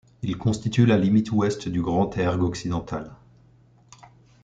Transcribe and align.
Il 0.23 0.35
constitue 0.35 0.87
la 0.87 0.97
limite 0.97 1.31
ouest 1.31 1.69
du 1.69 1.79
Grand 1.83 2.17
Erg 2.17 2.41
Occidental. 2.41 3.11